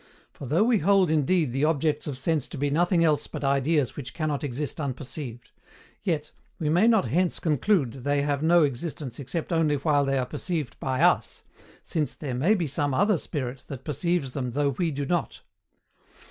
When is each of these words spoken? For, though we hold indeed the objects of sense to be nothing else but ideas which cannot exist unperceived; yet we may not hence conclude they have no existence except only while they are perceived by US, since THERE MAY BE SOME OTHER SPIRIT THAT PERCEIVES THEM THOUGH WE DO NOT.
For, 0.33 0.47
though 0.47 0.63
we 0.63 0.79
hold 0.79 1.11
indeed 1.11 1.53
the 1.53 1.63
objects 1.65 2.07
of 2.07 2.17
sense 2.17 2.47
to 2.47 2.57
be 2.57 2.71
nothing 2.71 3.03
else 3.03 3.27
but 3.27 3.43
ideas 3.43 3.95
which 3.95 4.15
cannot 4.15 4.43
exist 4.43 4.81
unperceived; 4.81 5.51
yet 6.01 6.31
we 6.57 6.69
may 6.69 6.87
not 6.87 7.05
hence 7.09 7.39
conclude 7.39 7.93
they 8.03 8.23
have 8.23 8.41
no 8.41 8.63
existence 8.63 9.19
except 9.19 9.53
only 9.53 9.75
while 9.75 10.03
they 10.03 10.17
are 10.17 10.25
perceived 10.25 10.75
by 10.79 11.03
US, 11.03 11.43
since 11.83 12.15
THERE 12.15 12.33
MAY 12.33 12.55
BE 12.55 12.65
SOME 12.65 12.95
OTHER 12.95 13.19
SPIRIT 13.19 13.61
THAT 13.67 13.83
PERCEIVES 13.85 14.31
THEM 14.31 14.51
THOUGH 14.53 14.69
WE 14.69 14.89
DO 14.89 15.05
NOT. 15.05 15.41